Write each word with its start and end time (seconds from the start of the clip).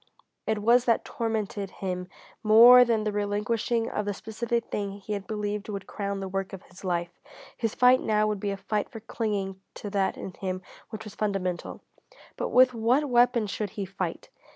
It 0.47 0.63
was 0.63 0.85
that 0.85 1.05
tormented 1.05 1.69
him 1.69 2.07
more 2.41 2.83
than 2.83 3.03
the 3.03 3.11
relinquishing 3.11 3.87
of 3.87 4.05
the 4.07 4.15
specific 4.15 4.65
thing 4.71 4.93
he 4.93 5.13
had 5.13 5.27
believed 5.27 5.69
would 5.69 5.85
crown 5.85 6.21
the 6.21 6.27
work 6.27 6.53
of 6.53 6.63
his 6.63 6.83
life. 6.83 7.11
His 7.55 7.75
fight 7.75 8.01
now 8.01 8.25
would 8.25 8.39
be 8.39 8.49
a 8.49 8.57
fight 8.57 8.89
for 8.89 8.99
clinging 8.99 9.61
to 9.75 9.91
that 9.91 10.17
in 10.17 10.33
him 10.33 10.63
which 10.89 11.03
was 11.03 11.13
fundamental. 11.13 11.81
But 12.35 12.49
with 12.49 12.73
what 12.73 13.09
weapon 13.11 13.45
should 13.45 13.69
he 13.77 13.85
fight? 13.85 14.29